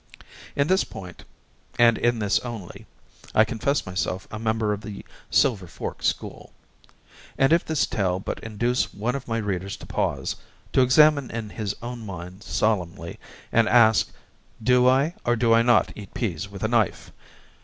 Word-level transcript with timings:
In 0.55 0.65
this 0.65 0.83
point 0.83 1.25
and 1.77 1.95
in 1.95 2.17
this 2.17 2.39
only 2.39 2.87
I 3.35 3.45
confess 3.45 3.85
myself 3.85 4.27
a 4.31 4.39
member 4.39 4.73
of 4.73 4.81
the 4.81 5.05
Silver 5.29 5.67
Fork 5.67 6.01
School; 6.01 6.53
and 7.37 7.53
if 7.53 7.63
this 7.63 7.85
tale 7.85 8.19
but 8.19 8.39
induce 8.39 8.95
one 8.95 9.13
of 9.13 9.27
my 9.27 9.37
readers 9.37 9.77
to 9.77 9.85
pause, 9.85 10.37
to 10.73 10.81
examine 10.81 11.29
in 11.29 11.51
his 11.51 11.75
own 11.83 12.03
mind 12.03 12.41
solemnly, 12.41 13.19
and 13.51 13.69
ask, 13.69 14.11
'Do 14.63 14.87
I 14.87 15.13
or 15.23 15.35
do 15.35 15.53
I 15.53 15.61
not 15.61 15.91
eat 15.95 16.15
peas 16.15 16.49
with 16.49 16.63
a 16.63 16.67
knife?' 16.67 17.11